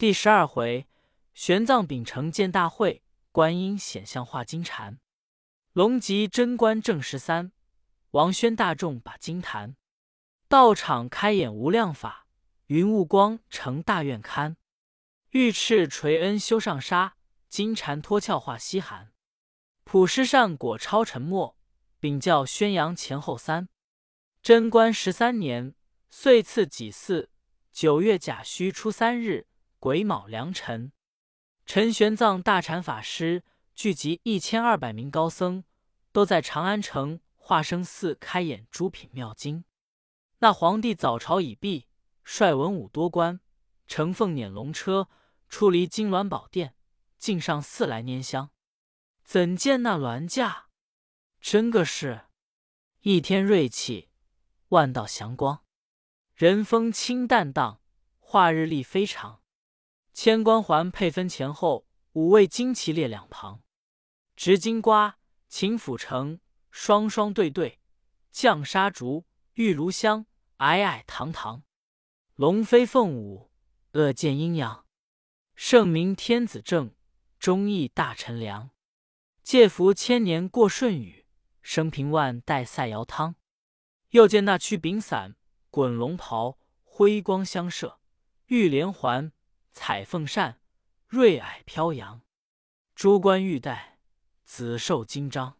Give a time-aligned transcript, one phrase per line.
[0.00, 0.88] 第十二回，
[1.34, 3.02] 玄奘秉承见大会，
[3.32, 4.98] 观音显像化金蝉。
[5.74, 7.52] 龙吉贞观正十三，
[8.12, 9.76] 王宣大众把金坛。
[10.48, 12.26] 道场开演无量法，
[12.68, 14.56] 云雾光成大愿龛。
[15.32, 17.16] 玉翅垂恩修上沙，
[17.50, 19.12] 金蝉脱壳化西寒。
[19.84, 21.58] 普施善果超沉默，
[21.98, 23.68] 禀教宣扬前后三。
[24.42, 25.74] 贞观十三年，
[26.08, 27.28] 岁次己巳，
[27.70, 29.46] 九月甲戌初三日，
[29.80, 30.92] 癸卯良辰，
[31.64, 33.42] 陈玄奘大禅法师
[33.74, 35.64] 聚集一千二百名高僧，
[36.12, 39.64] 都在长安城化生寺开演诸品妙经。
[40.40, 41.86] 那皇帝早朝已毕，
[42.22, 43.40] 率文武多官，
[43.86, 45.08] 乘凤辇龙车，
[45.48, 46.74] 出离金銮宝殿，
[47.16, 48.50] 进上寺来拈香。
[49.24, 50.66] 怎见那銮驾，
[51.40, 52.26] 真个是
[53.00, 54.10] 一天瑞气，
[54.68, 55.64] 万道祥光，
[56.34, 57.80] 人风清淡荡，
[58.18, 59.39] 化日丽非常。
[60.22, 63.62] 千官环配分前后，五位旌旗列两旁，
[64.36, 65.18] 执金瓜，
[65.48, 66.40] 秦府城，
[66.70, 67.80] 双双对对，
[68.30, 70.26] 降杀竹，玉炉香。
[70.58, 71.62] 矮矮堂堂，
[72.34, 73.50] 龙飞凤舞，
[73.92, 74.84] 恶见阴阳。
[75.54, 76.94] 圣明天子正，
[77.38, 78.68] 忠义大臣良。
[79.42, 81.24] 借福千年过舜禹，
[81.62, 83.36] 生平万代赛尧汤。
[84.10, 85.36] 又见那曲柄伞，
[85.70, 88.00] 滚龙袍，辉光相射；
[88.48, 89.32] 玉连环，
[89.72, 90.60] 彩凤扇，
[91.06, 92.22] 瑞霭飘扬。
[92.94, 93.98] 珠冠玉带，
[94.42, 95.58] 紫绶金章，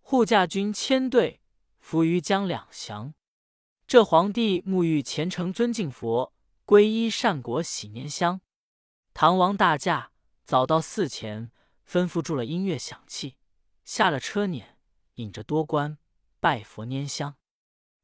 [0.00, 1.40] 护驾军千队，
[1.78, 3.14] 伏于江两降。
[3.86, 6.34] 这皇帝沐浴虔诚尊敬佛，
[6.66, 8.40] 皈依善果喜拈香。
[9.12, 10.10] 唐王大驾
[10.44, 11.52] 早到寺前，
[11.88, 13.36] 吩咐住了音乐响器，
[13.84, 14.64] 下了车辇，
[15.14, 15.98] 引着多官
[16.40, 17.36] 拜佛拈香。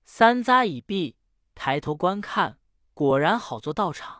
[0.04, 1.16] 三匝已毕，
[1.54, 2.60] 抬头观看，
[2.94, 4.19] 果然好作道场。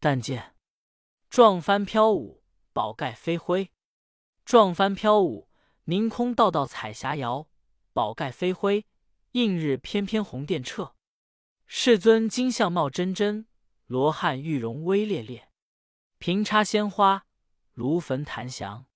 [0.00, 0.56] 但见
[1.28, 3.68] 撞幡飘舞，宝盖飞灰；
[4.44, 5.48] 撞幡飘舞，
[5.84, 7.46] 凝空道道彩霞摇；
[7.92, 8.86] 宝盖飞灰。
[9.32, 10.96] 映日翩翩红电彻，
[11.64, 13.46] 世尊金相貌真真，
[13.86, 15.52] 罗汉玉容威烈烈。
[16.18, 17.26] 平插鲜花，
[17.74, 18.86] 炉焚檀香；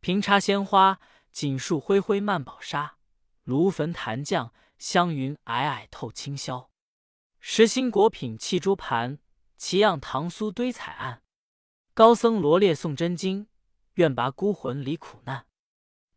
[0.00, 1.00] 平插鲜花，
[1.30, 2.98] 锦树灰灰曼宝沙；
[3.44, 6.68] 炉焚檀降，香云霭霭透清霄。
[7.40, 9.18] 实心果品砌珠盘，
[9.62, 11.22] 奇样唐酥堆彩案。
[11.94, 13.46] 高僧罗列诵真经，
[13.94, 15.46] 愿拔孤魂离苦难。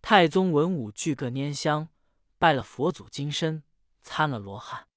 [0.01, 1.89] 太宗文武俱各拈香。
[2.39, 3.61] 拜了佛祖金身，
[4.01, 4.87] 参了罗汉，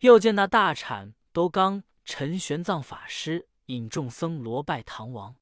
[0.00, 5.36] 又见那大产都刚陈玄奘法师引众僧罗拜唐王。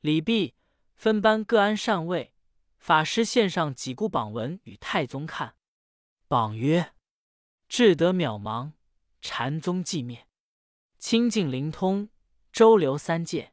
[0.00, 0.56] 李毕，
[0.96, 2.34] 分班各安善位。
[2.78, 5.54] 法师献上几故榜文与太宗看。
[6.26, 6.92] 榜曰
[7.68, 8.72] ：“智德渺茫，
[9.20, 10.27] 禅宗寂灭；
[10.98, 12.08] 清净灵通，
[12.52, 13.52] 周流三界；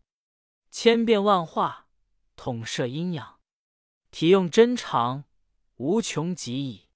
[0.72, 1.88] 千变万化，
[2.36, 3.40] 统摄阴阳；
[4.10, 5.26] 体用真常，
[5.76, 6.90] 无穷极矣。”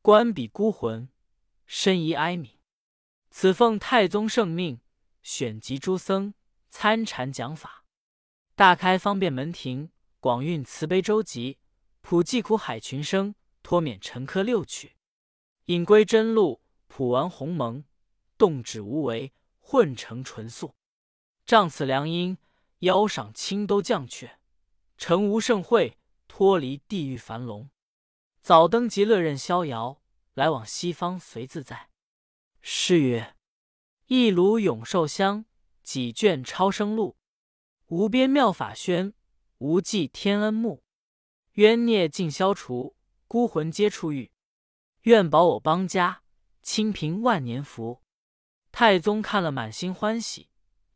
[0.00, 1.10] 观彼孤魂，
[1.66, 2.52] 深疑哀悯。
[3.30, 4.80] 此奉太宗圣命，
[5.22, 6.32] 选集诸僧
[6.68, 7.84] 参禅讲法，
[8.54, 11.58] 大开方便门庭，广运慈悲周集，
[12.00, 14.96] 普济苦海群生，脱免沉疴六趣，
[15.66, 17.84] 引归真路，普完鸿蒙，
[18.38, 19.32] 动止无为，
[19.66, 20.74] 混成纯素。
[21.46, 22.36] 仗此良因，
[22.80, 24.32] 邀赏清都降阙，
[24.98, 25.98] 成无盛会，
[26.28, 27.70] 脱离地狱樊笼。
[28.42, 30.02] 早登极乐任逍遥，
[30.34, 31.88] 来往西方随自在。
[32.60, 33.34] 诗曰
[34.06, 35.46] ：“一炉永寿香，
[35.82, 37.16] 几卷超生录。
[37.86, 39.14] 无边妙法宣，
[39.58, 40.82] 无际天恩沐。
[41.52, 42.96] 冤孽尽消除，
[43.26, 44.30] 孤魂皆出狱。
[45.02, 46.22] 愿保我邦家，
[46.60, 48.02] 清平万年福。”
[48.76, 50.48] 太宗看了，满心欢喜，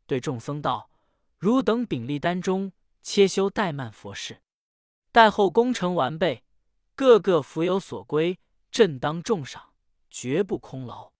[0.05, 0.91] 对众僧道
[1.39, 4.41] ：“汝等秉立丹中，切修怠慢佛事，
[5.13, 6.43] 待后功成完备。”
[6.93, 8.37] 个个福有所归，
[8.69, 9.73] 朕当重赏，
[10.11, 11.13] 绝不空劳。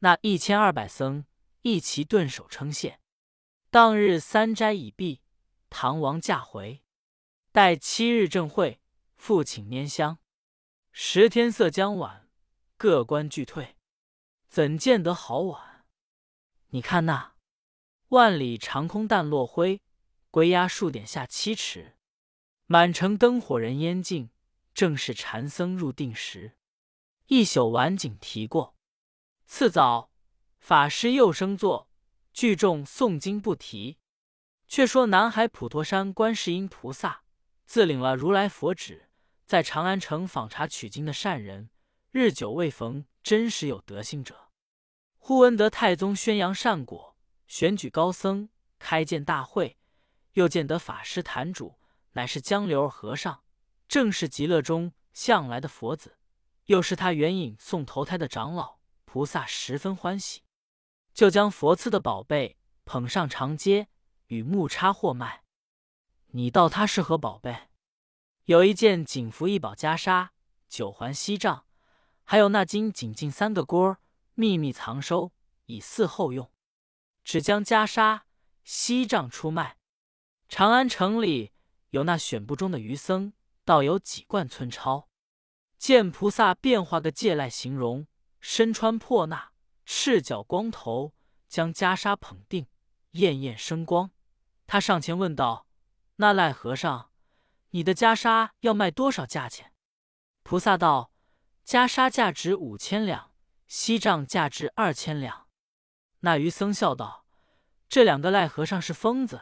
[0.00, 1.24] 那一千二百僧
[1.62, 3.00] 一齐顿首称谢。
[3.70, 5.22] 当日三斋已毕，
[5.70, 6.82] 唐王驾回，
[7.52, 8.82] 待七日正会，
[9.16, 10.18] 复请拈香。
[10.92, 12.28] 时天色将晚，
[12.76, 13.78] 各官俱退，
[14.46, 15.75] 怎见得好晚？
[16.76, 17.32] 你看那
[18.08, 19.80] 万里长空淡落灰，
[20.30, 21.96] 归鸦数点下七尺，
[22.66, 24.28] 满城灯火人烟尽。
[24.74, 26.58] 正是禅僧入定时，
[27.28, 28.76] 一宿晚景提过。
[29.46, 30.10] 次早，
[30.58, 31.88] 法师又升座，
[32.34, 33.96] 聚众诵经不提。
[34.68, 37.22] 却说南海普陀山观世音菩萨，
[37.64, 39.08] 自领了如来佛旨，
[39.46, 41.70] 在长安城访查取经的善人，
[42.10, 44.45] 日久未逢真实有德行者。
[45.28, 47.16] 忽闻得太宗宣扬善果，
[47.48, 49.76] 选举高僧，开见大会，
[50.34, 51.80] 又见得法师坛主
[52.12, 53.40] 乃是江流儿和尚，
[53.88, 56.16] 正是极乐中向来的佛子，
[56.66, 60.42] 又是他援引送投胎的长老，菩萨十分欢喜，
[61.12, 63.88] 就将佛赐的宝贝捧上长街，
[64.28, 65.42] 与木叉货卖。
[66.28, 67.70] 你道他是何宝贝？
[68.44, 70.28] 有一件锦服一宝袈裟，
[70.68, 71.64] 九环锡杖，
[72.22, 73.98] 还有那金锦镜三个锅儿，
[74.36, 75.32] 秘密藏收，
[75.64, 76.52] 以伺后用。
[77.24, 78.20] 只将袈裟、
[78.62, 79.78] 锡杖出卖。
[80.48, 81.52] 长安城里
[81.90, 83.32] 有那选部中的余僧，
[83.64, 85.08] 倒有几贯村钞。
[85.76, 88.06] 见菩萨变化个借赖形容，
[88.38, 89.48] 身穿破衲，
[89.84, 91.14] 赤脚光头，
[91.48, 92.68] 将袈裟捧定，
[93.12, 94.12] 艳艳生光。
[94.66, 95.66] 他上前问道。
[96.18, 97.10] 那赖和尚，
[97.70, 99.74] 你的袈裟要卖多少价钱？
[100.42, 101.10] 菩萨道
[101.66, 103.25] ：“袈裟价值五千两，
[103.66, 105.48] 锡杖价值二千两。”
[106.20, 107.24] 那余僧笑道
[107.88, 109.40] ：“这两个赖和尚是疯子，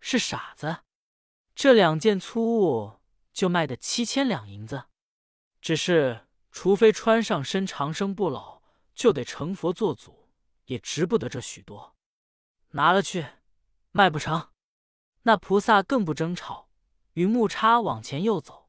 [0.00, 0.78] 是傻子。
[1.54, 3.00] 这两件粗物
[3.32, 4.86] 就卖的七千两银子。
[5.60, 8.62] 只是，除非穿上身长生不老，
[8.94, 10.28] 就得成佛做祖，
[10.66, 11.96] 也值不得这许多。
[12.70, 13.26] 拿了去，
[13.92, 14.50] 卖不成。”
[15.22, 16.68] 那菩萨更不争吵，
[17.14, 18.68] 与木叉往前又走，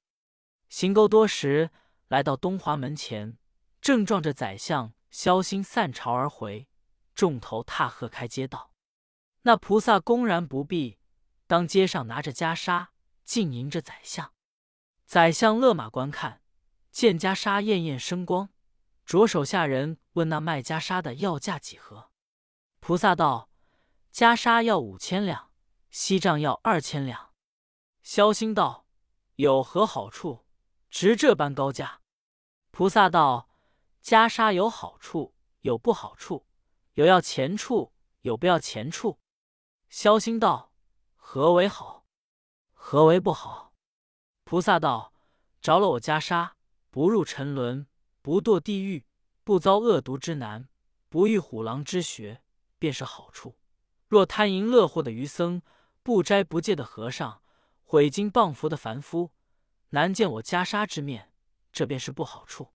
[0.69, 1.69] 行够多时，
[2.07, 3.37] 来到东华门前，
[3.79, 6.67] 正撞着宰相萧兴散朝而回，
[7.15, 8.71] 众头踏喝开街道。
[9.41, 10.99] 那菩萨公然不避，
[11.47, 12.89] 当街上拿着袈裟，
[13.23, 14.31] 敬迎着宰相。
[15.07, 16.43] 宰相勒马观看，
[16.91, 18.49] 见袈裟艳艳生光，
[19.07, 22.11] 着手下人问那卖袈裟的要价几何？
[22.79, 23.49] 菩萨道：
[24.13, 25.49] 袈裟要五千两。
[25.89, 27.33] 锡杖要二千两，
[28.03, 28.85] 萧兴道
[29.37, 30.45] ：“有何好处，
[30.91, 32.01] 值这般高价？”
[32.69, 33.46] 菩萨道
[34.03, 36.45] ：“袈裟有好处，有不好处；
[36.93, 39.19] 有要钱处，有不要钱处。”
[39.89, 40.73] 萧兴道
[41.15, 42.05] ：“何为好？
[42.73, 43.73] 何为不好？”
[44.45, 45.13] 菩萨道
[45.61, 46.51] ：“着了我袈裟，
[46.89, 47.87] 不入沉沦，
[48.21, 49.05] 不堕地狱，
[49.43, 50.69] 不遭恶毒之难，
[51.09, 52.41] 不遇虎狼之穴，
[52.79, 53.57] 便是好处。
[54.07, 55.61] 若贪淫乐祸的余僧，”
[56.07, 57.41] 不斋不戒的和尚，
[57.83, 59.33] 毁经谤佛的凡夫，
[59.89, 61.33] 难见我袈裟之面，
[61.73, 62.71] 这便是不好处。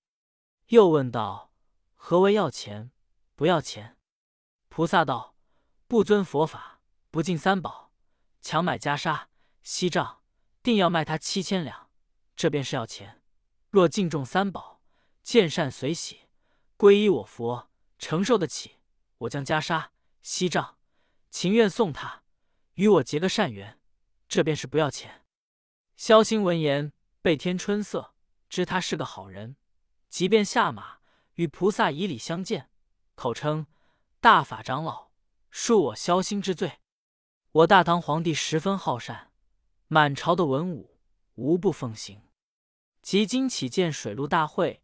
[0.72, 1.52] 又问道
[1.96, 2.92] ：“何为要钱？
[3.34, 3.98] 不要钱？”
[4.70, 5.36] 菩萨道
[5.86, 6.80] ：“不遵佛法，
[7.10, 7.92] 不敬三宝，
[8.40, 9.26] 强买袈裟、
[9.62, 10.22] 锡杖，
[10.62, 11.90] 定要卖他七千两，
[12.34, 13.20] 这便是要钱。
[13.69, 14.80] 若敬重三宝，
[15.22, 16.20] 见善随喜，
[16.78, 18.78] 皈依我佛，承受得起，
[19.18, 19.88] 我将袈裟、
[20.22, 20.78] 锡杖，
[21.28, 22.22] 情愿送他。”
[22.76, 23.78] 与我结个善缘，
[24.26, 25.26] 这便是不要钱。
[25.96, 28.14] 萧兴闻言，倍添春色，
[28.48, 29.56] 知他是个好人，
[30.12, 30.99] 即便下马
[31.37, 32.69] 与菩萨以礼相见，
[33.14, 33.67] 口称
[34.20, 35.11] 大法长老
[35.50, 36.81] 恕我宵心之罪。
[37.53, 39.32] 我大唐皇帝十分好善，
[39.87, 40.99] 满朝的文武
[41.37, 42.29] 无不奉行。
[43.00, 44.82] 即今起见水陆大会，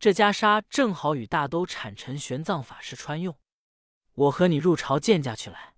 [0.00, 3.38] 这袈裟正好与大都产臣玄奘法师穿用。
[4.14, 5.76] 我和你入朝见驾去来。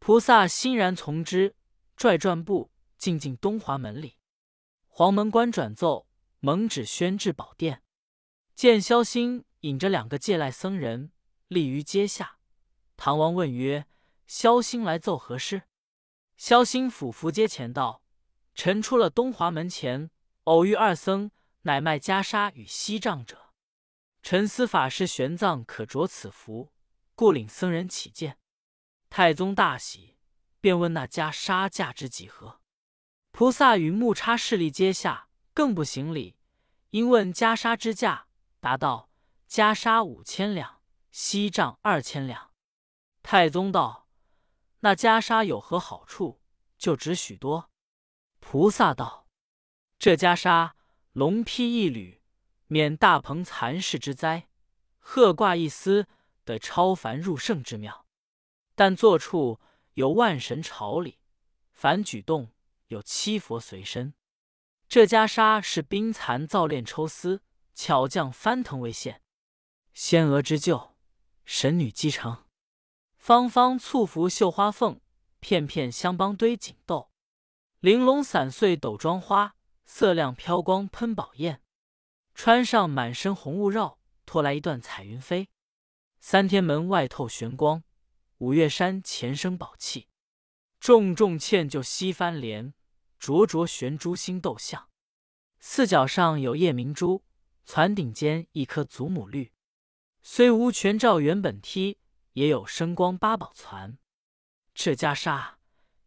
[0.00, 1.54] 菩萨欣然从之，
[1.96, 4.18] 拽转步进进东华门里。
[4.88, 6.08] 黄门官转奏，
[6.40, 7.84] 蒙旨宣至宝殿。
[8.56, 11.12] 见萧兴引着两个借赖僧人
[11.48, 12.38] 立于阶下。
[12.96, 13.86] 唐王问曰
[14.26, 15.64] ：“萧兴来奏何事？”
[16.38, 18.02] 萧兴俯伏阶前道
[18.56, 20.10] ：“臣出了东华门前，
[20.44, 21.30] 偶遇二僧，
[21.62, 23.52] 乃卖袈裟与锡杖者。
[24.22, 26.72] 臣思法师玄奘可着此服，
[27.14, 28.38] 故领僧人起见。”
[29.10, 30.16] 太宗大喜，
[30.62, 32.62] 便问那袈裟价值几何？
[33.32, 36.36] 菩萨与木叉势力阶下，更不行礼，
[36.88, 38.28] 因问袈裟之价，
[38.66, 39.08] 答道：
[39.48, 40.82] 袈裟五千两，
[41.12, 42.50] 锡杖二千两。
[43.22, 44.08] 太宗道：
[44.80, 46.42] 那袈裟有何好处，
[46.76, 47.70] 就值许多？
[48.40, 49.28] 菩萨道：
[50.00, 50.72] 这袈裟
[51.12, 52.20] 龙披一缕，
[52.66, 54.48] 免大鹏残世之灾；
[54.98, 56.08] 鹤挂一丝，
[56.44, 58.04] 得超凡入圣之妙。
[58.74, 59.60] 但坐处
[59.92, 61.20] 有万神朝礼，
[61.72, 62.50] 凡举动
[62.88, 64.14] 有七佛随身。
[64.88, 67.44] 这袈裟是冰蚕造炼抽丝，
[67.76, 69.20] 巧匠翻腾为线。
[69.92, 70.96] 仙娥织就，
[71.44, 72.46] 神女机成。
[73.18, 75.00] 方方簇服绣花凤，
[75.40, 77.12] 片片香邦堆锦豆。
[77.80, 79.54] 玲珑散碎斗妆花，
[79.84, 81.62] 色亮飘光喷宝焰。
[82.34, 85.50] 穿上满身红雾绕，拖来一段彩云飞。
[86.18, 87.84] 三天门外透玄光。
[88.38, 90.08] 五岳山前生宝气，
[90.80, 92.72] 重重嵌就西翻莲，
[93.18, 94.88] 灼灼悬珠星斗象。
[95.58, 97.24] 四角上有夜明珠，
[97.66, 99.52] 攒顶间一颗祖母绿。
[100.22, 101.98] 虽无全照原本梯，
[102.34, 103.98] 也有生光八宝攒。
[104.72, 105.54] 这袈裟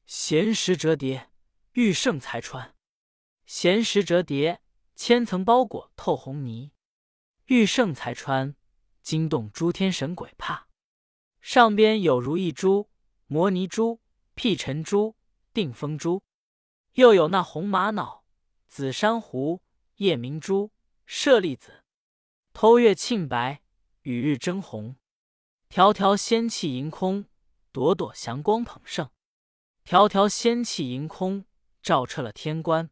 [0.06, 1.30] 闲时折叠，
[1.74, 2.76] 玉胜才穿。
[3.46, 4.62] 闲时折叠，
[4.96, 6.72] 千层包裹透红泥；
[7.48, 8.56] 玉胜才穿，
[9.02, 10.70] 惊动诸天神鬼怕。
[11.42, 12.90] 上边有如意珠、
[13.28, 14.00] 摩尼珠、
[14.34, 15.18] 辟尘珠、
[15.54, 16.24] 定风珠，
[16.94, 18.24] 又有那红玛瑙、
[18.68, 19.62] 紫珊瑚、
[19.96, 20.72] 夜明珠、
[21.12, 21.84] 舍利子，
[22.54, 23.64] 偷月沁白，
[24.04, 24.96] 与日争红。
[25.68, 27.26] 条条仙气盈空，
[27.72, 29.10] 朵朵祥光捧盛。
[29.84, 31.46] 条条仙气盈空，
[31.82, 32.92] 照彻了天关。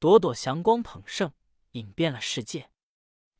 [0.00, 1.32] 朵朵祥光捧盛，
[1.70, 2.72] 引遍了世界。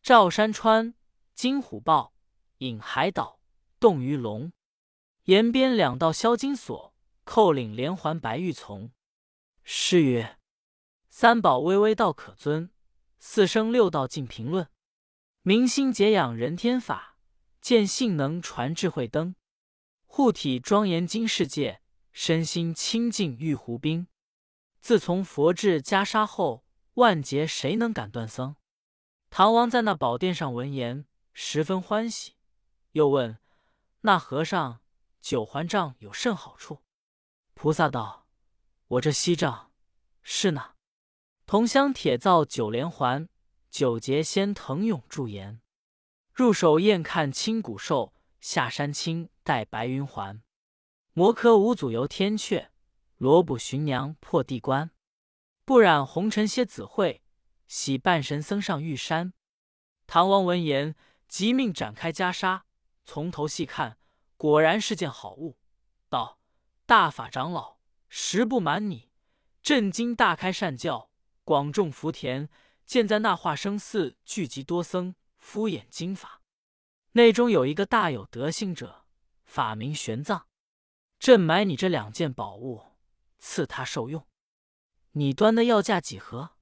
[0.01, 0.95] 照山川，
[1.35, 2.15] 金虎豹；
[2.59, 3.41] 引海岛，
[3.81, 4.53] 动鱼龙。
[5.25, 6.95] 沿边两道销金锁，
[7.25, 8.93] 扣领连环白玉丛。
[9.65, 10.39] 诗曰：
[11.11, 12.71] 三宝巍巍道可尊，
[13.27, 14.69] 四生六道尽评论。
[15.41, 17.19] 明心解养人天法，
[17.59, 19.35] 见性能传智慧灯。
[20.05, 21.81] 护体庄严金世界，
[22.13, 24.09] 身心清净玉壶冰。
[24.79, 26.67] 自从佛制袈裟后，
[26.97, 28.57] 万劫谁能敢断僧？
[29.31, 32.35] 唐王在那宝殿上闻言，十分欢喜，
[32.93, 33.39] 又问
[34.03, 34.83] 那和尚
[35.23, 36.83] ：“九环杖有甚好处？”
[37.55, 38.29] 菩萨道
[38.87, 39.73] ：“我这锡杖
[40.23, 40.74] 是那
[41.47, 43.29] 铜镶铁造九连环，
[43.71, 45.61] 九节仙腾涌驻颜。
[46.33, 50.43] 入手验看青骨兽，下山青带白云环。
[51.13, 52.69] 摩诃五祖游天阙。”
[53.19, 54.91] 罗卜寻娘破地关，
[55.65, 57.23] 不染红尘蝎子会，
[57.69, 59.33] 喜半神僧上玉山。
[60.07, 60.97] 唐王闻言，
[61.29, 62.63] 即命展开袈裟，
[63.05, 63.99] 从头细看，
[64.37, 65.59] 果然是件好物。
[66.09, 66.41] 道
[66.85, 67.77] ：“大法长老，
[68.09, 69.11] 实不瞒你，
[69.63, 71.09] 朕今大开善教，
[71.45, 72.49] 广种福田，
[72.85, 76.43] 见在那化生寺聚集多僧，敷衍经法，
[77.13, 79.05] 内中有一个大有德性者，
[79.45, 80.45] 法名玄奘。
[81.19, 82.87] 朕买你这两件宝物。”
[83.47, 84.27] 赐他受用，
[85.13, 86.53] 你端的要价几何？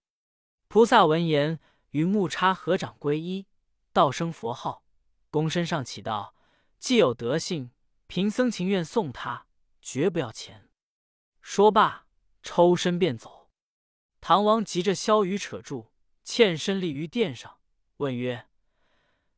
[0.66, 1.60] 菩萨闻言，
[1.90, 3.46] 于木叉合掌皈依，
[3.92, 4.82] 道声佛号，
[5.30, 6.34] 躬身上启道
[6.80, 7.70] ：“既有德性，
[8.08, 9.46] 贫僧情愿送他，
[9.80, 10.68] 绝不要钱。”
[11.40, 12.08] 说罢，
[12.42, 13.41] 抽身便走。
[14.23, 15.91] 唐王急着萧雨扯住，
[16.23, 17.59] 欠身立于殿上，
[17.97, 18.47] 问曰：“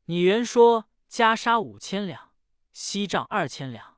[0.05, 2.35] 你原说袈裟五千两，
[2.71, 3.97] 锡杖二千两，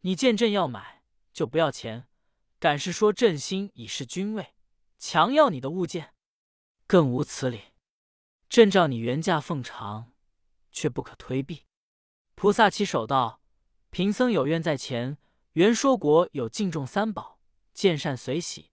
[0.00, 2.08] 你见朕要买，就不要钱？”
[2.58, 4.56] 敢是说朕心已是君位，
[4.98, 6.14] 强要你的物件，
[6.88, 7.60] 更无此理。
[8.48, 10.12] 朕照你原价奉偿，
[10.72, 11.66] 却不可推避。
[12.34, 13.40] 菩萨起手道
[13.90, 15.16] ：“贫僧有愿在前，
[15.52, 17.38] 原说国有敬重三宝，
[17.72, 18.71] 见善随喜，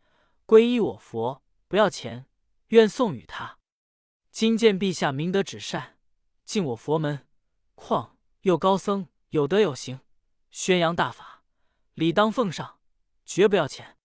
[0.50, 2.26] 皈依我佛，不要钱，
[2.70, 3.60] 愿送与他。
[4.32, 6.00] 今见陛下明德止善，
[6.44, 7.28] 进我佛门，
[7.76, 10.00] 况又高僧有德有行，
[10.50, 11.44] 宣扬大法，
[11.94, 12.80] 理当奉上。”
[13.24, 14.00] 绝不要钱，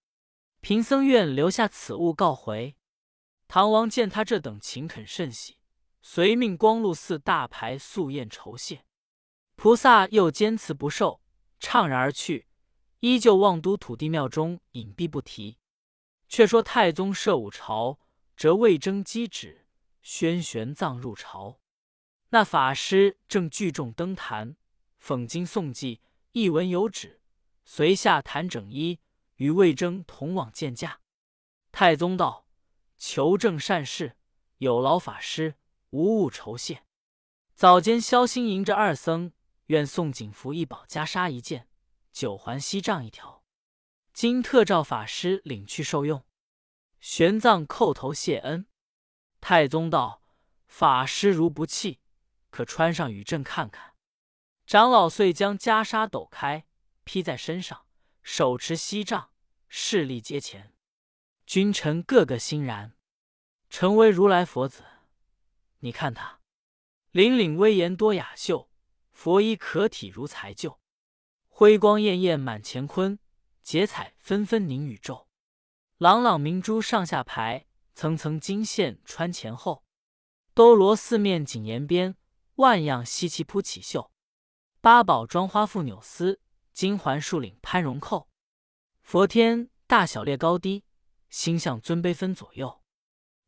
[0.60, 2.76] 贫僧愿留下此物告回。
[3.48, 5.56] 唐王见他这等勤恳甚喜，
[6.02, 8.84] 遂命光禄寺大排素宴酬谢。
[9.56, 11.22] 菩萨又坚持不受，
[11.58, 12.46] 怅然而去，
[13.00, 15.56] 依旧望都土地庙中隐蔽不提。
[16.34, 18.00] 却说太宗设五朝，
[18.36, 19.68] 则魏征击旨，
[20.02, 21.60] 宣玄奘入朝。
[22.30, 24.56] 那法师正聚众登坛，
[25.00, 26.00] 讽经诵记，
[26.32, 27.20] 一闻有旨，
[27.64, 28.98] 随下坛整衣。
[29.36, 30.98] 与魏征同往见驾。
[31.70, 32.48] 太宗道
[32.98, 34.16] ：“求正善事，
[34.58, 35.54] 有劳法师，
[35.90, 36.82] 无物酬谢。
[37.54, 39.30] 早间萧兴迎着二僧，
[39.66, 41.68] 愿送锦服一宝、袈裟一件、
[42.12, 43.43] 九环锡杖一条。
[44.14, 46.24] 今特召法师领去受用。”
[47.00, 48.66] 玄奘叩头谢恩。
[49.40, 50.22] 太宗道
[50.66, 52.00] ：“法师如不弃，
[52.48, 53.94] 可穿上与朕看看。”
[54.64, 56.64] 长老遂将袈裟抖开，
[57.02, 57.84] 披在身上。
[58.22, 59.32] 手持锡杖，
[59.68, 60.72] 势力阶前，
[61.44, 62.96] 君臣个个欣然。
[63.68, 64.84] 诚为如来佛子，
[65.80, 66.40] 你看他，
[67.12, 68.70] 凛凛威严多雅秀，
[69.12, 70.80] 佛衣可体如才就，
[71.48, 73.18] 辉光艳艳满乾坤，
[73.64, 75.26] 结彩纷纷凝宇宙。
[75.98, 79.82] 朗朗明珠上下排，层层金线穿前后，
[80.54, 82.16] 兜罗四面锦沿边，
[82.56, 84.12] 万样稀奇铺起绣。
[84.80, 86.40] 八宝妆花覆纽丝。
[86.74, 88.28] 金环束领攀绒扣，
[89.00, 90.82] 佛天大小列高低，
[91.30, 92.82] 星象尊卑分左右。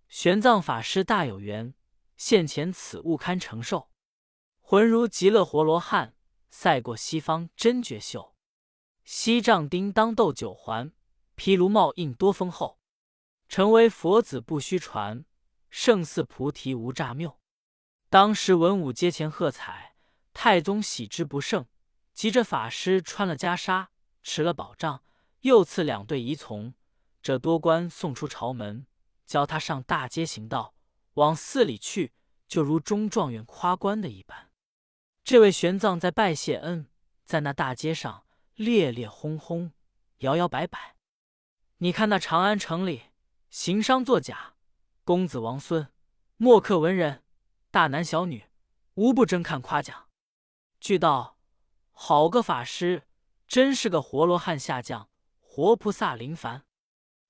[0.07, 1.75] 玄奘法师大有缘，
[2.17, 3.91] 现前此物堪承受。
[4.61, 6.15] 浑如极乐活罗汉，
[6.51, 8.36] 赛过西方真绝秀。
[9.07, 10.91] 锡杖叮当斗九环，
[11.37, 12.81] 毗卢帽印多丰厚。
[13.49, 15.25] 成为佛子不虚传，
[15.71, 17.39] 胜似菩提无诈谬。
[18.11, 19.95] 当时文武阶前喝彩，
[20.35, 21.67] 太宗喜之不胜。
[22.13, 23.87] 急着法师穿了袈裟，
[24.25, 25.05] 持了宝杖，
[25.43, 26.75] 又赐两对仪从。
[27.23, 28.89] 这多官送出朝门，
[29.25, 30.75] 教他上大街行道，
[31.15, 32.13] 往寺里去，
[32.49, 34.51] 就如中状元夸官的一般。
[35.23, 36.89] 这位玄奘在拜谢恩，
[37.23, 38.25] 在那大街上
[38.57, 39.73] 烈烈轰轰，
[40.19, 40.97] 摇摇摆摆。
[41.79, 43.03] 你看那长安城里
[43.51, 44.55] 行商作假，
[45.05, 45.93] 公子王孙、
[46.39, 47.23] 墨客文人、
[47.71, 48.47] 大男小女，
[48.95, 50.09] 无不争看夸奖。
[50.81, 51.39] 据道，
[51.93, 53.07] 好个法师，
[53.47, 56.65] 真是个活罗汉下降，活菩萨临凡。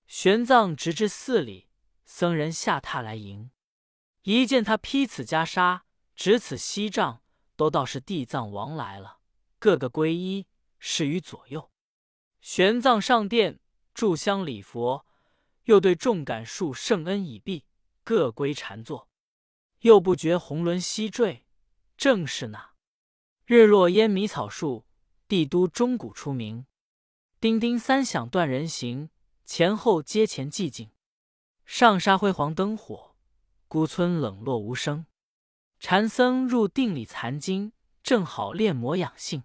[0.06, 1.68] 玄奘直至寺里，
[2.04, 3.50] 僧人下榻来迎，
[4.22, 5.80] 一见他披此袈裟，
[6.14, 7.22] 执此锡杖，
[7.56, 9.18] 都道是地藏王来了，
[9.58, 10.46] 个个皈依，
[10.78, 11.70] 侍于左右。
[12.40, 13.60] 玄奘上殿，
[13.94, 15.06] 炷香礼佛，
[15.64, 17.64] 又对众感述圣恩已毕，
[18.04, 19.08] 各归禅坐，
[19.80, 21.46] 又不觉红轮西坠，
[21.96, 22.72] 正是那
[23.44, 24.86] 日落烟迷草树，
[25.28, 26.66] 帝都钟鼓出鸣，
[27.40, 29.10] 叮叮三响断人行。
[29.44, 30.90] 前后阶前寂静，
[31.64, 33.14] 上沙辉煌灯火，
[33.68, 35.06] 孤村冷落无声。
[35.78, 39.44] 禅僧入定里残经，正好练魔养性。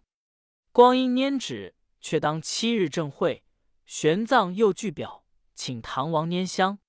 [0.73, 3.43] 光阴拈指，却当七日正会。
[3.85, 6.79] 玄奘又具表，请唐王拈香。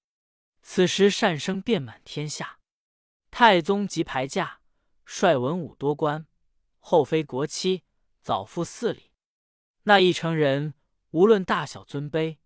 [0.63, 2.61] 此时善声遍满天下，
[3.33, 4.61] 太宗即排驾，
[5.05, 6.29] 率文武多官，
[6.79, 7.83] 后妃国戚，
[8.21, 9.11] 早赴寺里。
[9.83, 10.75] 那一城人，
[11.11, 12.37] 无论大小尊卑。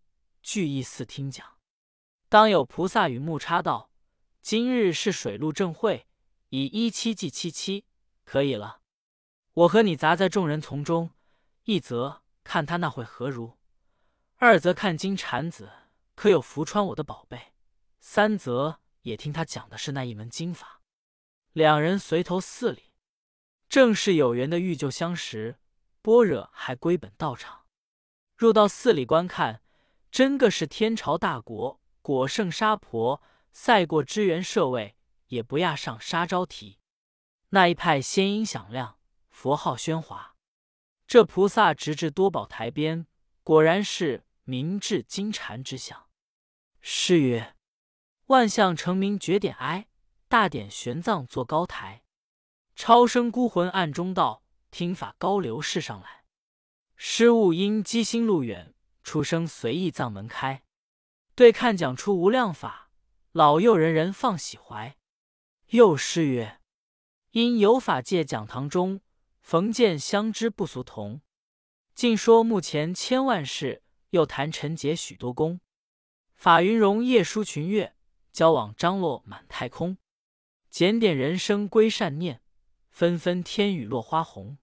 [0.42, 1.58] 聚义寺听讲，
[2.30, 3.90] 当有菩萨与木叉道
[4.40, 6.06] ：“今日是水陆正会，
[6.48, 7.84] 以一七祭七七，
[8.24, 8.80] 可以了。
[9.52, 11.10] 我和你杂在众人丛中，
[11.66, 13.56] 一则看他那会何如；
[14.36, 15.68] 二则看金蝉子
[16.14, 17.52] 可有福穿我的宝贝；
[17.98, 20.80] 三则也听他讲的是那一门经法。”
[21.52, 22.94] 两人随投寺里，
[23.68, 25.58] 正是有缘的遇旧相识，
[26.02, 27.66] 般若还归本道场，
[28.36, 29.60] 入到寺里观看。
[30.12, 33.20] 真个是天朝大国，果圣沙婆
[33.52, 36.78] 赛过支援舍卫，也不亚上沙招提。
[37.48, 39.00] 那一派仙音响亮，
[39.30, 40.35] 佛号喧哗。
[41.06, 43.06] 这菩萨直至多宝台边，
[43.42, 46.06] 果然是明智金蝉之相。
[46.80, 47.54] 诗曰
[48.26, 49.88] ：“万象成名绝点哀，
[50.28, 52.02] 大典玄奘坐高台。
[52.74, 56.24] 超生孤魂暗中道，听法高流世上来。
[56.96, 58.72] 失物因机心路远。”
[59.06, 60.64] 出生随意藏门开，
[61.36, 62.90] 对看讲出无量法，
[63.30, 64.96] 老幼人人放喜怀。
[65.68, 66.60] 又诗曰：
[67.30, 69.00] 因有法界讲堂中，
[69.46, 71.20] 逢见相知不俗同。
[71.94, 75.60] 尽说目前千万事，又谈陈劫许多功。
[76.34, 77.94] 法云容夜书群月，
[78.32, 79.98] 交往张罗满太空。
[80.68, 82.42] 检点人生归善念，
[82.90, 84.58] 纷纷天雨落花红。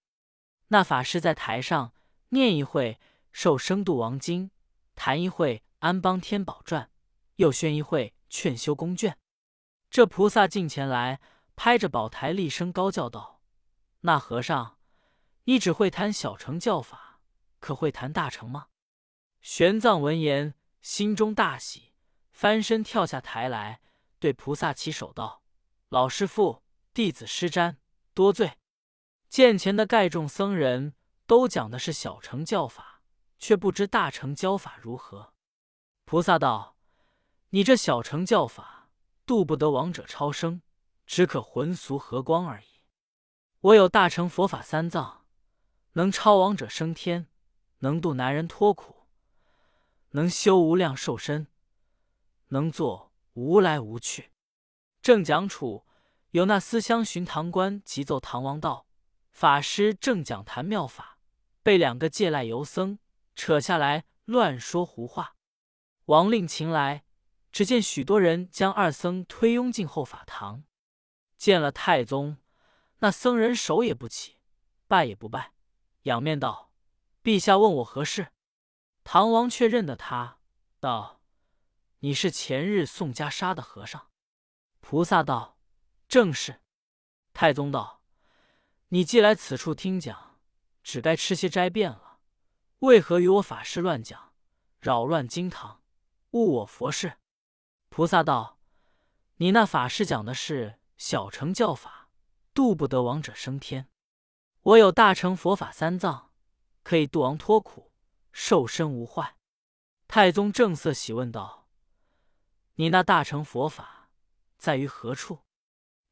[0.68, 1.94] 那法师在台上
[2.30, 3.00] 念一会。
[3.32, 4.52] 受生度王经，
[4.94, 6.92] 谈一会安邦天宝传，
[7.38, 9.18] 又宣一会劝修宫卷。
[9.90, 11.20] 这菩萨近前来，
[11.56, 13.33] 拍着宝台，厉声高叫道
[14.04, 14.78] ：“那和尚，
[15.44, 17.20] 你只会谈小乘教法，
[17.60, 18.68] 可会谈大乘吗？”
[19.42, 21.92] 玄奘闻言，心中大喜，
[22.32, 23.82] 翻身跳下台来，
[24.20, 25.44] 对菩萨起手道
[25.90, 26.64] ：“老师傅，
[26.94, 27.76] 弟子施瞻，
[28.14, 28.58] 多罪。”
[29.28, 32.92] 见前的盖众僧人都讲的是小乘教法。
[33.44, 35.34] 却不知大乘教法如何。
[36.06, 36.78] 菩萨道
[37.52, 38.90] ：“你这小乘教法，
[39.26, 40.62] 度不得亡者超生，
[41.06, 42.73] 只可魂俗和光而已。
[43.64, 45.26] 我有大乘佛法三藏，
[45.94, 47.28] 能超亡者升天，
[47.80, 49.08] 能度男人脱苦，
[50.10, 51.48] 能修无量寿身，
[52.50, 54.32] 能作无来无去。”
[55.02, 55.86] 正讲处，
[56.32, 58.86] 有那思乡寻堂官急奏唐王道
[59.32, 61.18] ：“法师正讲谈妙法，
[61.62, 63.00] 被两个借赖游僧。”
[63.34, 65.38] 扯下来乱说胡话，
[66.06, 67.06] 王令擒来，
[67.52, 70.66] 只见许多人将二僧推拥进后法堂。
[71.38, 72.38] 见了太宗，
[73.04, 74.38] 那僧人手也不起，
[74.88, 75.52] 拜也不拜，
[76.04, 76.72] 仰面道
[77.22, 78.32] ：“陛下问我何事？”
[79.04, 80.38] 唐王却认得他，
[80.80, 81.20] 道
[82.00, 84.08] ：“你是前日送袈裟的和尚。”
[84.80, 85.58] 菩萨道
[86.08, 86.62] ：“正是。”
[87.34, 88.02] 太宗道
[88.88, 90.40] ：“你既来此处听讲，
[90.82, 92.22] 只该吃些斋便了。”
[92.80, 94.32] 为何与我法师乱讲，
[94.80, 95.84] 扰乱经堂，
[96.32, 97.18] 误我佛事？
[97.90, 98.62] 菩萨道
[99.40, 102.03] ：“你那法师讲的是小乘教法，
[102.54, 103.90] 度不得亡者升天。
[104.62, 106.32] 我有大乘佛法三藏，
[106.84, 107.92] 可以度亡脱苦，
[108.32, 109.38] 受身无坏。”
[110.08, 111.68] 太宗正色喜问道
[112.76, 114.10] ：“你那大乘佛法
[114.58, 115.40] 在于何处？”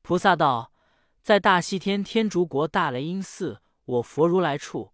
[0.01, 0.73] 菩萨道
[1.21, 4.93] ：“在大西天天竺国大雷音寺，我佛如来处。”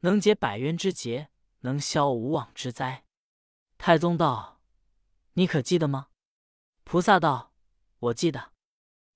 [0.00, 1.30] 能解百冤之劫，
[1.60, 3.04] 能消无妄之灾。”
[3.76, 4.60] 太宗道
[5.34, 6.08] ：“你可记得吗？”
[6.84, 7.52] 菩萨道
[7.98, 8.52] ：“我记得。”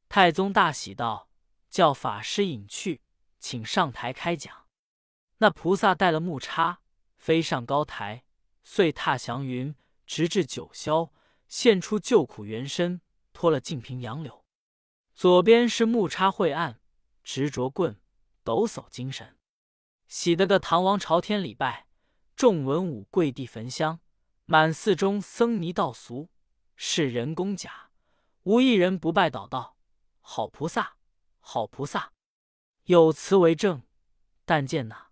[0.09, 1.29] 太宗大喜道
[1.71, 3.01] ：“叫法师引去，
[3.39, 4.67] 请上台开讲。”
[5.39, 6.81] 那菩萨带了木叉，
[7.17, 8.25] 飞上高台，
[8.63, 11.11] 遂踏祥云，直至九霄，
[11.49, 13.01] 现出救苦原身，
[13.33, 14.45] 脱了净瓶杨柳。
[15.15, 16.81] 左边是木叉晦暗，
[17.23, 18.01] 执着棍，
[18.43, 19.39] 抖擞精神，
[20.09, 21.87] 喜得个唐王朝天礼拜，
[22.35, 24.01] 众文武跪地焚香，
[24.47, 26.31] 满寺中僧尼道俗，
[26.75, 27.91] 是人工甲，
[28.45, 29.77] 无一人不拜祷道
[30.21, 30.97] ：“好菩萨，
[31.41, 32.13] 好菩萨，
[32.85, 33.83] 有词为证。”
[34.45, 35.11] 但见那。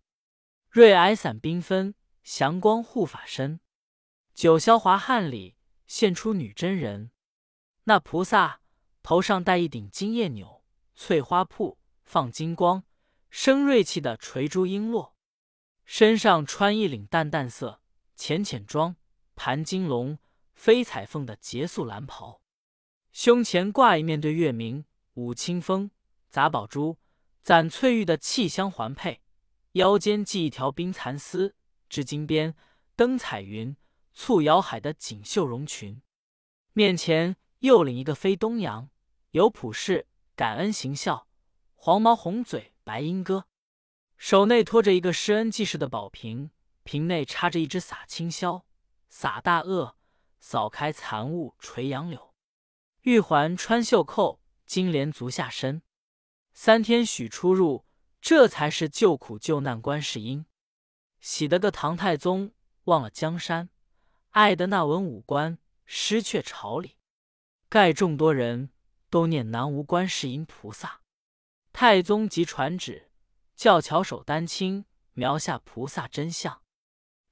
[0.71, 3.61] 瑞霭伞缤纷，祥光护法身。
[4.35, 7.11] 九霄华汉里现出女真人。
[7.85, 8.61] 那菩萨
[9.03, 10.65] 头上戴一顶金叶纽，
[10.95, 12.85] 翠花铺放金光，
[13.31, 15.13] 生锐气的垂珠璎珞。
[15.85, 17.81] 身上穿一领淡淡色
[18.15, 18.97] 浅浅装，
[19.35, 20.19] 盘金龙
[20.53, 22.43] 飞彩凤的结素蓝袍。
[23.11, 25.91] 胸前挂一面对月明，舞清风，
[26.29, 26.99] 杂宝珠，
[27.41, 29.23] 攒翠玉的气香环佩。
[29.73, 31.55] 腰间系一条冰蚕丝，
[31.89, 32.55] 织金边，
[32.97, 33.77] 灯彩云，
[34.13, 36.03] 簇瑶海的锦绣绒裙。
[36.73, 38.89] 面前又领一个飞东阳，
[39.31, 41.29] 有普世感恩行孝，
[41.75, 43.47] 黄毛红嘴白鹦哥。
[44.17, 46.51] 手内托着一个施恩济世的宝瓶，
[46.83, 48.63] 瓶内插着一只洒清霄，
[49.09, 49.97] 洒大鳄，
[50.41, 52.35] 扫开残雾垂杨柳。
[53.03, 55.83] 玉环穿袖扣，金莲足下身，
[56.61, 57.85] 三天许出入。
[58.21, 60.45] 这才是救苦救难观世音，
[61.21, 62.53] 喜得个唐太宗
[62.87, 63.71] 忘了江山，
[64.31, 66.97] 爱得那文武官失却朝礼，
[67.69, 68.71] 盖众多人
[69.09, 71.03] 都念南无观世音菩萨。
[71.73, 73.13] 太宗即传旨，
[73.55, 76.63] 叫巧手丹青描下菩萨真相，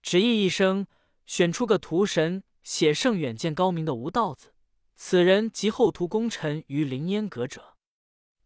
[0.01, 0.87] 旨意一声，
[1.27, 4.55] 选出个图神，写圣远见高明的吴道子，
[4.95, 7.76] 此人即后图功臣于凌烟阁者。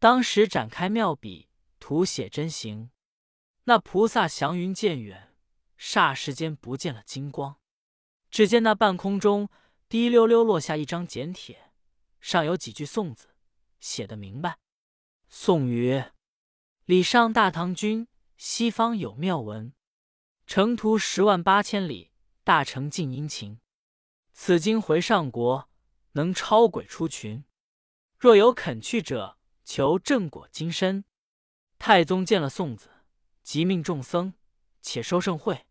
[0.01, 1.47] 当时展开妙笔。
[1.83, 2.91] 图写真形，
[3.65, 5.35] 那菩萨祥云渐远，
[5.79, 7.57] 霎时间不见了金光。
[8.31, 9.49] 只见那半空中
[9.89, 11.73] 滴溜溜落下一张简帖，
[12.21, 13.29] 上有几句颂字，
[13.81, 14.59] 写得明白。
[15.31, 16.13] 颂曰
[16.85, 19.73] ：“礼上大唐君，西方有妙文，
[20.47, 22.13] 程途十万八千里，
[22.45, 23.59] 大成尽殷勤。
[24.33, 25.69] 此经回上国，
[26.13, 27.43] 能超鬼出群。
[28.19, 29.39] 若有肯去者，
[29.71, 31.05] 求正果金身。”
[31.79, 32.91] 太宗见了宋子，
[33.45, 34.35] 即命众僧
[34.83, 35.65] 且收盛会，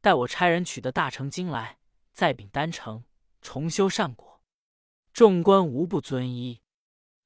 [0.00, 1.78] 待我差人取得大成经来，
[2.10, 3.04] 再禀丹城
[3.42, 4.40] 重修善果。
[5.12, 6.62] 众官无不遵依。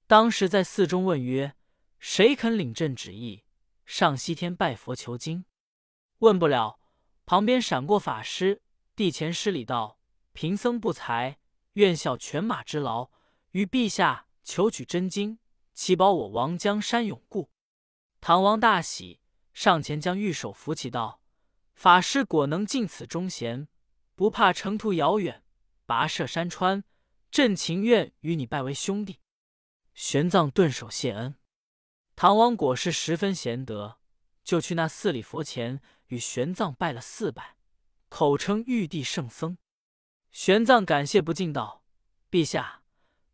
[0.09, 1.55] 当时在寺中问曰
[2.01, 3.45] ：“谁肯领朕旨意，
[3.87, 5.45] 上西天拜佛求经？”
[6.19, 6.81] 问不了，
[7.27, 8.61] 旁边闪过法师，
[8.97, 10.01] 地前施礼道
[10.35, 11.39] ：“贫僧不才，
[11.75, 13.09] 愿效犬马之劳，
[13.53, 15.39] 与陛下求取真经，
[15.79, 17.53] 祈保我王江山永固。”
[18.21, 19.21] 唐王大喜，
[19.53, 21.23] 上前将玉手扶起，道
[21.73, 23.69] ：“法师果能尽此忠贤，
[24.17, 25.45] 不怕程途遥远，
[25.87, 26.83] 跋涉山川，
[27.31, 29.21] 朕情愿与你拜为兄弟。”
[29.95, 31.37] 玄奘顿首谢恩。
[32.17, 34.01] 唐王果是十分贤德，
[34.43, 37.57] 就去那寺里佛前与玄奘拜了四拜，
[38.09, 39.57] 口称玉帝圣僧。
[40.33, 41.85] 玄奘感谢不尽，道
[42.29, 42.83] ：“陛下，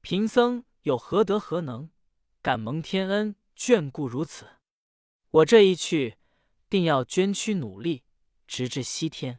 [0.03, 1.89] 贫僧有何德何能，
[2.45, 4.47] 敢蒙天恩眷顾如此？”
[5.33, 6.19] 我这一去，
[6.69, 8.05] 定要捐躯努力，
[8.47, 9.39] 直至西天。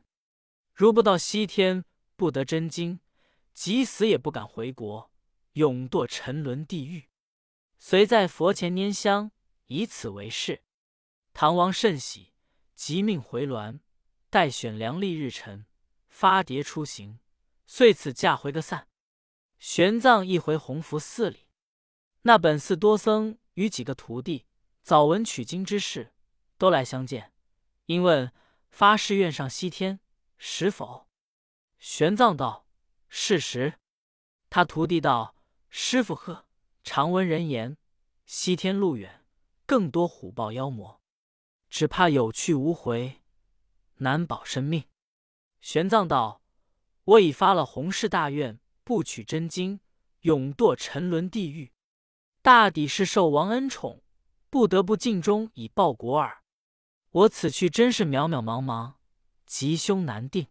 [0.74, 3.00] 如不到西天，不得真经，
[3.54, 5.12] 即死也不敢回国，
[5.54, 7.08] 永堕沉沦地狱。
[7.78, 9.32] 遂在佛前拈香，
[9.68, 10.64] 以此为誓。
[11.32, 12.34] 唐王甚喜，
[12.74, 13.82] 即命回銮，
[14.32, 15.68] 待选良丽日辰，
[16.10, 17.20] 发牒出行。
[17.68, 18.88] 遂此驾回个散。
[19.60, 21.45] 玄奘一回弘福寺里，
[22.28, 24.48] 那本寺多僧与几个徒弟。
[24.82, 26.12] 早闻取经之事，
[26.58, 27.32] 都来相见。
[27.86, 28.32] 因问
[28.72, 30.00] 发誓愿上西天，
[30.40, 31.08] 实否？
[31.78, 32.66] 玄奘道
[33.10, 33.76] ：“是实。”
[34.50, 35.36] 他徒弟道
[35.70, 36.48] ：“师傅呵，
[36.84, 37.78] 常闻人言，
[38.26, 39.24] 西天路远，
[39.68, 41.00] 更多虎豹妖魔，
[41.70, 43.22] 只怕有去无回，
[43.98, 44.86] 难保生命。”
[45.62, 46.42] 玄奘道
[47.06, 49.80] ：“我已发了弘誓大愿，不取真经，
[50.22, 51.72] 永堕沉沦地狱，
[52.46, 54.04] 大抵是受王恩宠。”
[54.52, 56.44] 不得不尽忠以报国耳。
[57.10, 58.94] 我此去真是渺渺茫茫，
[59.46, 60.48] 吉凶难定。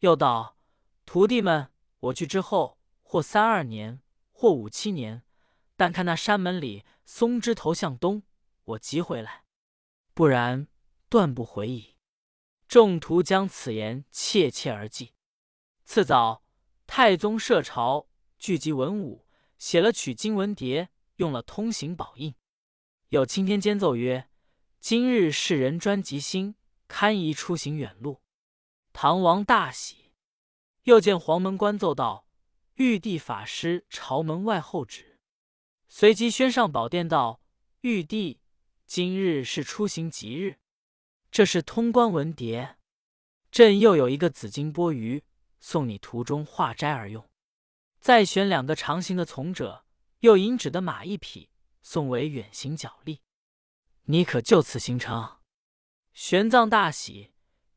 [0.00, 0.58] 又道
[1.06, 5.22] ：“徒弟们，我去之后，或三二年，或五七年，
[5.76, 8.22] 但看那山门里松枝头向东，
[8.64, 9.44] 我即回来；
[10.12, 10.68] 不然，
[11.08, 11.96] 断不回矣。”
[12.68, 15.14] 众徒将此言切切而记。
[15.84, 16.42] 次早，
[16.86, 18.08] 太宗设朝，
[18.38, 20.88] 聚集文武，写了取经文牒，
[21.22, 22.34] 用了通行宝印。
[23.10, 24.28] 有钦天监奏曰
[24.80, 26.56] ：“今日世人专吉星，
[26.88, 28.20] 堪宜出行远路。”
[28.92, 30.10] 唐王大喜。
[30.82, 32.26] 又见黄门官奏道
[32.74, 35.20] ：“玉帝法师朝门外候旨。”
[35.86, 37.40] 随即宣上宝殿道
[37.82, 38.40] ：“玉帝，
[38.84, 40.58] 今日是出行吉日，
[41.30, 42.74] 这是通关文牒。
[43.52, 45.22] 朕又有一个紫金钵盂。”
[45.64, 47.24] 送你途中化斋而用，
[48.00, 49.84] 再选两个长行的从者，
[50.22, 51.50] 又引指的马一匹，
[51.82, 53.22] 送为远行脚力。
[54.02, 55.38] 你可就此行程？
[56.12, 57.32] 玄奘大喜，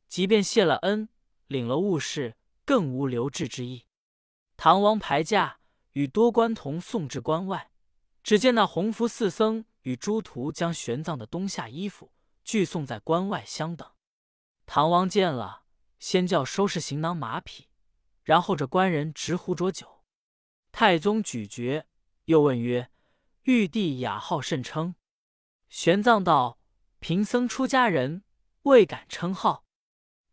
[0.07, 1.09] 即便谢了恩，
[1.47, 3.87] 领了物事，更无留滞之意。
[4.57, 5.59] 唐王排驾，
[5.93, 7.71] 与多官同送至关外，
[8.21, 12.11] 只见那弘福四僧与诸徒将玄奘的冬夏衣服
[12.43, 13.91] 俱送在关外相等。
[14.67, 15.63] 唐王见了，
[15.97, 17.69] 先叫收拾行囊马匹。
[18.21, 20.03] 然后这官人执壶浊酒，
[20.71, 21.87] 太宗咀嚼，
[22.25, 22.91] 又问曰
[23.43, 24.95] ：“玉帝雅号甚称？”
[25.69, 26.59] 玄奘道
[26.99, 28.23] ：“贫僧出家人，
[28.63, 29.65] 未敢称号。”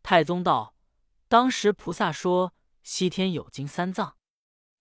[0.03, 0.75] 太宗道
[1.27, 4.17] ：“当时菩萨说西天有经三藏，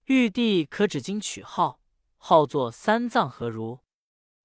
[0.05, 1.81] 玉帝可指经取号，
[2.16, 3.81] 号作三藏何如？”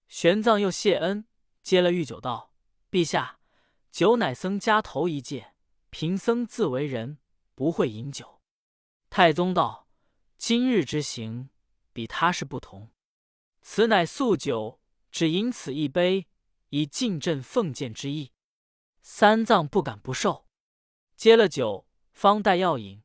[0.07, 1.25] 玄奘又谢恩，
[1.63, 2.53] 接了御酒道
[2.91, 3.39] ：“陛下，
[3.91, 5.53] 酒乃僧家头一戒，
[5.89, 7.17] 贫僧自为人，
[7.55, 8.41] 不会饮酒。”
[9.09, 9.87] 太宗道
[10.37, 11.49] ：“今日之行，
[11.97, 12.91] 比他是不同。
[13.59, 14.79] 此乃素酒，
[15.09, 16.27] 只饮此一杯，
[16.69, 18.33] 以敬朕奉鉴之意。”
[19.01, 20.45] 三藏不敢不受，
[21.15, 23.01] 接了酒，方待要饮，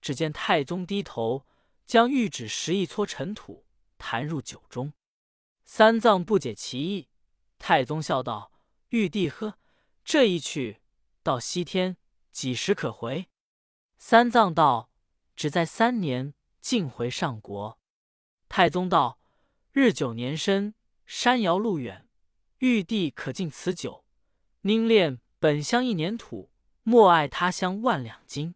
[0.00, 1.44] 只见太宗低头，
[1.86, 3.66] 将玉指拾一撮尘土，
[3.98, 4.92] 弹入酒中。
[5.64, 7.08] 三藏不解其意，
[7.58, 8.52] 太宗笑道
[8.90, 9.58] ：“玉帝喝，
[10.04, 10.80] 这一去
[11.24, 11.96] 到西天，
[12.30, 13.28] 几时可回？”
[13.98, 14.92] 三藏道。
[15.34, 17.78] 只在三年，尽回上国。
[18.48, 19.20] 太宗道
[19.72, 22.08] ：“日久年深，山遥路远，
[22.58, 24.04] 玉帝可尽此酒，
[24.62, 26.50] 宁恋本乡一年土，
[26.82, 28.54] 莫爱他乡万两金。”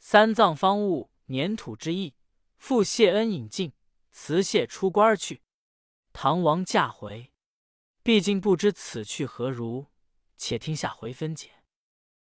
[0.00, 2.14] 三藏方悟粘土之意，
[2.56, 3.72] 复谢恩引进，
[4.12, 5.42] 辞谢出关去。
[6.12, 7.32] 唐王驾回，
[8.02, 9.86] 毕竟不知此去何如，
[10.36, 11.57] 且听下回分解。